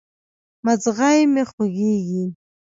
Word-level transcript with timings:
مځغی 0.63 1.19
مي 1.33 1.43
خوږیږي 1.49 2.23